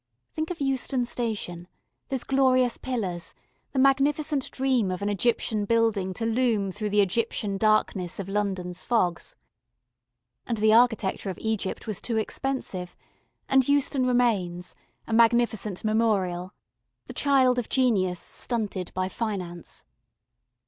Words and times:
Think 0.33 0.49
of 0.49 0.59
Euston 0.59 1.05
Station: 1.05 1.67
those 2.09 2.23
glorious 2.23 2.79
pillars, 2.79 3.35
the 3.71 3.77
magnificent 3.77 4.49
dream 4.49 4.89
of 4.89 5.03
an 5.03 5.09
Egyptian 5.09 5.65
building 5.65 6.11
to 6.15 6.25
loom 6.25 6.71
through 6.71 6.89
the 6.89 7.01
Egyptian 7.01 7.55
darkness 7.59 8.19
of 8.19 8.27
London's 8.27 8.83
fogs. 8.83 9.35
And 10.47 10.57
the 10.57 10.73
architecture 10.73 11.29
of 11.29 11.37
Egypt 11.37 11.85
was 11.85 12.01
too 12.01 12.17
expensive, 12.17 12.97
and 13.47 13.69
Euston 13.69 14.07
remains, 14.07 14.73
a 15.05 15.13
magnificent 15.13 15.83
memorial 15.83 16.55
the 17.05 17.13
child 17.13 17.59
of 17.59 17.69
genius 17.69 18.19
stunted 18.19 18.91
by 18.95 19.07
finance. 19.07 19.85